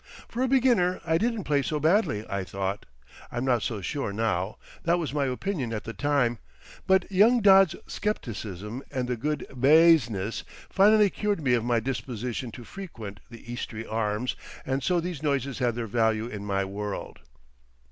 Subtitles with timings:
[0.27, 2.87] For a beginner I didn't play so badly, I thought.
[3.31, 6.39] I'm not so sure now; that was my opinion at the time.
[6.87, 12.63] But young Dodd's scepticism and the "good baazness" finally cured me of my disposition to
[12.63, 14.35] frequent the Eastry Arms,
[14.65, 17.19] and so these noises had their value in my world.